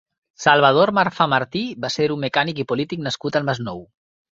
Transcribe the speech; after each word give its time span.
Salvador 0.45 0.91
Marfà 0.99 1.27
Martí 1.35 1.61
va 1.85 1.93
ser 1.97 2.09
un 2.15 2.25
mecànic 2.25 2.65
i 2.65 2.67
polític 2.73 3.07
nascut 3.11 3.41
al 3.41 3.49
Masnou. 3.53 3.89